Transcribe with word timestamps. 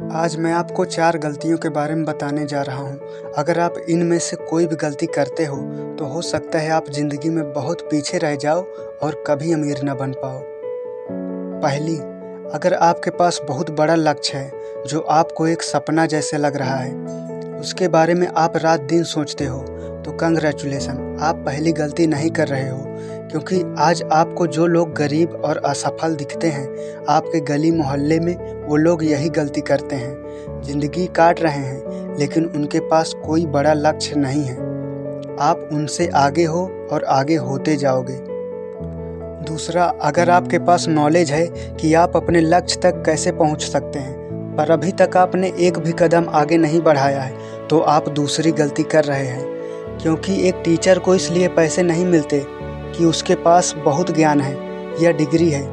आज 0.00 0.34
मैं 0.36 0.52
आपको 0.52 0.84
चार 0.84 1.16
गलतियों 1.18 1.56
के 1.58 1.68
बारे 1.68 1.94
में 1.94 2.04
बताने 2.04 2.44
जा 2.46 2.60
रहा 2.62 2.76
हूँ। 2.76 3.32
अगर 3.38 3.58
आप 3.60 3.74
इनमें 3.90 4.18
से 4.18 4.36
कोई 4.40 4.66
भी 4.66 4.76
गलती 4.76 5.06
करते 5.06 5.44
हो 5.44 5.56
तो 5.98 6.04
हो 6.04 6.22
सकता 6.22 6.58
है 6.58 6.70
आप 6.70 6.88
ज़िंदगी 6.90 7.28
में 7.28 7.52
बहुत 7.52 7.80
पीछे 7.90 8.18
रह 8.18 8.34
जाओ 8.36 8.62
और 9.02 9.22
कभी 9.26 9.52
अमीर 9.52 9.80
न 9.84 9.94
बन 9.94 10.12
पाओ। 10.12 10.40
पहली, 11.62 11.96
अगर 12.50 12.74
आपके 12.74 13.10
पास 13.10 13.40
बहुत 13.48 13.70
बड़ा 13.70 13.94
लक्ष्य 13.94 14.38
है, 14.38 14.52
जो 14.86 15.00
आपको 15.00 15.46
एक 15.46 15.62
सपना 15.62 16.06
जैसे 16.06 16.38
लग 16.38 16.56
रहा 16.56 16.76
है, 16.76 16.94
उसके 17.60 17.88
बारे 17.88 18.14
में 18.14 18.26
आप 18.28 18.56
रात 18.56 18.80
दिन 18.82 19.04
सोचते 19.06 19.46
हो 19.46 19.58
तो 20.04 20.12
कंग्रेचुलेसन 20.12 21.18
आप 21.22 21.42
पहली 21.46 21.72
गलती 21.72 22.06
नहीं 22.06 22.30
कर 22.30 22.48
रहे 22.48 22.68
हो, 22.68 22.84
क्योंकि 23.30 23.62
आज 23.78 24.02
आपको 24.12 24.46
जो 24.46 24.66
लोग 24.66 24.94
गरीब 24.94 25.34
और 25.34 25.56
असफल 25.66 26.14
दिखते 26.14 26.48
हैं, 26.48 27.04
आपके 27.06 27.40
गली 27.46 27.70
मोहल्ले 27.70 28.18
में 28.20 28.34
वो 28.70 28.76
लोग 28.76 29.02
यही 29.04 29.28
गलती 29.28 29.60
करते 29.60 29.96
हैं, 29.96 30.62
ज़िंदगी 30.62 31.06
काट 31.06 31.40
रहे 31.42 31.58
हैं, 31.58 32.16
लेकिन 32.18 32.44
उनके 32.46 32.80
पास 32.80 33.12
कोई 33.24 33.46
बड़ा 33.46 33.72
लक्ष्य 33.72 34.16
नहीं 34.16 34.42
है। 34.42 34.56
आप 35.40 35.68
उनसे 35.72 36.06
आगे 36.16 36.44
हो 36.44 36.60
और 36.92 37.04
आगे 37.04 37.36
होते 37.36 37.76
जाओगे। 37.76 38.18
दूसरा, 39.44 39.84
अगर 39.84 40.30
आपके 40.30 40.58
पास 40.58 40.86
नॉलेज 40.88 41.30
है 41.32 41.46
कि 41.76 41.92
आप 41.94 42.16
अपने 42.16 42.40
लक्ष्य 42.40 42.80
तक 42.80 43.02
कैसे 43.06 43.32
पहुँच 43.32 43.62
सकते 43.62 43.98
हैं, 43.98 44.54
पर 44.56 44.70
अभी 44.70 44.92
तक 44.92 45.16
आपने 45.16 45.52
एक 45.58 45.78
भी 45.78 45.92
कदम 45.98 46.28
आगे 46.32 46.56
नहीं 46.58 46.80
बढ़ाया 46.80 47.20
है 47.20 47.66
तो 47.68 47.78
आप 47.78 48.08
दूसरी 48.08 48.52
गलती 48.52 48.82
कर 48.82 49.04
रहे 49.04 49.26
हैं। 49.26 49.98
क्योंकि 49.98 50.40
एक 50.48 50.62
टीचर 50.64 50.98
को 50.98 51.14
इसलिए 51.14 51.48
पैसे 51.48 51.82
नहीं 51.82 52.04
मिलते 52.06 52.42
कि 52.46 53.04
उसके 53.04 53.34
पास 53.34 53.74
बहुत 53.84 54.10
ज्ञान 54.10 54.40
है 54.40 54.54
या 55.02 55.10
डिग्री 55.12 55.50
है, 55.50 55.66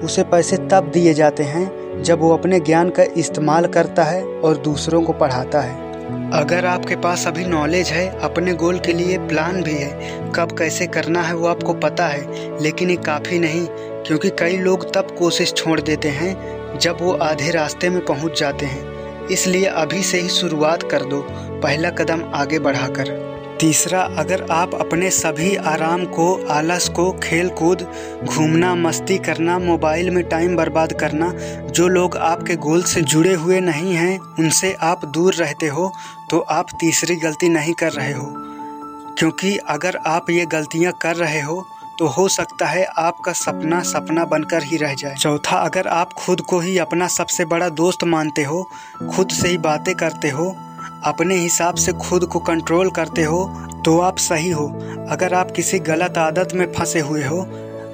उसे 0.00 0.22
पैसे 0.22 0.56
तब 0.70 0.90
दिए 0.90 1.14
जाते 1.14 1.42
हैं 1.42 1.66
जब 2.02 2.20
वो 2.20 2.36
अपने 2.36 2.60
ज्ञान 2.60 2.90
का 2.90 3.02
इस्तेमाल 3.02 3.66
करता 3.66 4.04
है 4.04 4.24
और 4.24 4.56
दूसरों 4.56 5.02
को 5.02 5.12
पढ़ाता 5.12 5.60
है। 5.60 5.88
अगर 6.30 6.66
आपके 6.66 6.96
पास 6.96 7.26
अभी 7.26 7.44
नॉलेज 7.44 7.88
है, 7.88 8.20
अपने 8.20 8.54
गोल 8.54 8.78
के 8.78 8.92
लिए 8.92 9.18
प्लान 9.18 9.62
भी 9.62 9.72
है, 9.72 10.18
कब 10.34 10.52
कैसे 10.58 10.86
करना 10.86 11.22
है 11.22 11.34
वो 11.34 11.46
आपको 11.46 11.74
पता 11.74 12.06
है, 12.06 12.62
लेकिन 12.62 12.90
ये 12.90 12.96
काफ़ी 12.96 13.38
नहीं, 13.38 13.66
क्योंकि 14.06 14.30
कई 14.30 14.56
लोग 14.56 14.94
तब 14.94 15.16
कोशिश 15.18 15.52
छोड़ 15.52 15.80
देते 15.80 16.08
हैं, 16.08 16.36
जब 16.78 16.98
वो 17.00 17.12
आधे 17.12 17.50
रास्ते 17.50 17.90
में 17.90 18.04
पहुँच 18.04 18.40
जाते 18.40 18.66
हैं। 18.66 19.26
इसलिए 19.26 19.64
अभी 19.64 20.02
से 20.02 20.18
ही 20.18 20.28
शुरुआत 20.28 20.82
कर 20.82 21.02
दो, 21.02 21.26
पहला 21.62 21.90
कदम 21.90 22.22
आगे 22.34 22.58
बढ़ाकर। 22.58 23.37
तीसरा, 23.60 24.00
अगर 24.18 24.46
आप 24.50 24.74
अपने 24.74 25.10
सभी 25.10 25.54
आराम 25.56 26.04
को, 26.06 26.26
आलस 26.46 26.88
को 26.88 27.10
खेल 27.22 27.48
कूद 27.50 27.80
घूमना, 28.24 28.74
मस्ती 28.74 29.16
करना, 29.18 29.58
मोबाइल 29.58 30.10
में 30.10 30.22
टाइम 30.28 30.56
बर्बाद 30.56 30.92
करना, 30.92 31.30
जो 31.70 31.86
लोग 31.88 32.16
आपके 32.16 32.56
गोल 32.56 32.82
से 32.82 33.00
जुड़े 33.02 33.32
हुए 33.34 33.58
नहीं 33.60 33.94
हैं, 33.94 34.18
उनसे 34.18 34.72
आप 34.80 35.04
दूर 35.04 35.34
रहते 35.34 35.66
हो 35.66 35.92
तो 36.30 36.38
आप 36.40 36.66
तीसरी 36.80 37.16
गलती 37.16 37.48
नहीं 37.48 37.74
कर 37.74 37.92
रहे 37.92 38.12
हो। 38.12 38.26
क्योंकि 39.18 39.56
अगर 39.68 39.96
आप 40.06 40.30
ये 40.30 40.46
गलतियाँ 40.46 40.92
कर 41.02 41.16
रहे 41.16 41.40
हो 41.40 41.66
तो 41.98 42.06
हो 42.06 42.28
सकता 42.28 42.66
है 42.66 42.84
आपका 42.98 43.32
सपना 43.32 43.80
सपना 43.82 44.24
बनकर 44.24 44.62
ही 44.62 44.76
रह 44.76 44.94
जाए। 44.94 45.14
चौथा, 45.14 45.56
अगर 45.56 45.88
आप 45.88 46.12
खुद 46.12 46.40
को 46.40 46.58
ही 46.60 46.78
अपना 46.78 47.06
सबसे 47.08 47.44
बड़ा 47.44 47.68
दोस्त 47.68 48.04
मानते 48.04 48.42
हो, 48.42 48.62
खुद 49.14 49.30
से 49.30 49.48
ही 49.48 49.58
बातें 49.58 49.94
करते 49.94 50.28
हो 50.28 50.56
अपने 51.04 51.36
हिसाब 51.36 51.74
से 51.74 51.92
खुद 52.00 52.24
को 52.24 52.38
कंट्रोल 52.40 52.90
करते 52.90 53.22
हो 53.22 53.44
तो 53.84 53.98
आप 54.00 54.18
सही 54.18 54.50
हो। 54.50 54.66
अगर 55.10 55.34
आप 55.34 55.50
किसी 55.50 55.78
गलत 55.80 56.18
आदत 56.18 56.54
में 56.54 56.72
फंसे 56.72 57.00
हुए 57.00 57.24
हो, 57.24 57.40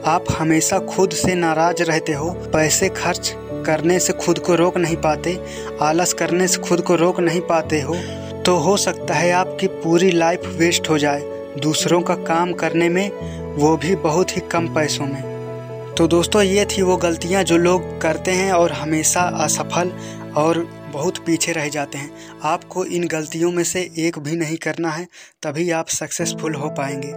आप 0.06 0.24
हमेशा 0.30 0.78
खुद 0.86 1.10
से 1.10 1.34
नाराज़ 1.34 1.82
रहते 1.82 2.12
हो। 2.12 2.30
पैसे 2.52 2.88
खर्च 2.88 3.34
करने 3.66 3.98
से 3.98 4.12
खुद 4.14 4.38
को 4.38 4.54
रोक 4.54 4.76
नहीं 4.76 4.96
पाते, 4.96 5.38
आलस 5.82 6.12
करने 6.12 6.48
से 6.48 6.60
खुद 6.60 6.80
को 6.80 6.94
रोक 6.94 7.20
नहीं 7.20 7.40
पाते 7.40 7.80
हो 7.80 7.96
तो 8.42 8.56
हो 8.56 8.76
सकता 8.76 9.14
है 9.14 9.30
आपकी 9.32 9.66
पूरी 9.66 10.10
लाइफ 10.10 10.46
वेस्ट 10.58 10.90
हो 10.90 10.98
जाए। 10.98 11.22
दूसरों 11.62 12.00
का 12.00 12.14
काम 12.24 12.52
करने 12.52 12.88
में 12.88 13.10
वो 13.56 13.76
भी 13.76 13.94
बहुत 13.96 14.36
ही 14.36 14.40
कम 14.52 14.66
पैसों 14.74 15.04
में। 15.04 15.94
तो 15.94 16.06
दोस्तों, 16.06 16.42
ये 16.42 16.64
थी 16.66 16.82
वो 16.82 16.96
गलतियाँ 16.96 17.42
जो 17.44 17.56
लोग 17.56 18.00
करते 18.00 18.30
हैं 18.30 18.52
और 18.52 18.72
हमेशा 18.72 19.20
असफल 19.44 19.92
और 20.36 20.66
बहुत 20.94 21.18
पीछे 21.18 21.52
रह 21.52 21.68
जाते 21.68 21.98
हैं। 21.98 22.40
आपको 22.42 22.84
इन 22.84 23.08
गलतियों 23.08 23.52
में 23.52 23.64
से 23.64 23.90
एक 23.98 24.18
भी 24.18 24.36
नहीं 24.36 24.56
करना 24.56 24.90
है, 24.90 25.08
तभी 25.42 25.70
आप 25.70 25.88
सक्सेसफुल 25.88 26.54
हो 26.54 26.68
पाएँगे। 26.68 27.12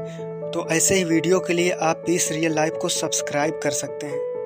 तो 0.51 0.67
ऐसे 0.69 0.95
ही 0.95 1.03
वीडियो 1.03 1.39
के 1.39 1.53
लिए 1.53 1.71
आप 1.71 2.03
पीस 2.07 2.31
रियल 2.31 2.55
लाइफ 2.55 2.73
को 2.81 2.89
सब्सक्राइब 2.89 3.59
कर 3.63 3.71
सकते 3.71 4.07
हैं। 4.07 4.36